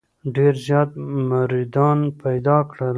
[0.35, 0.89] ډېر زیات
[1.29, 2.89] مریدان پیدا کړل.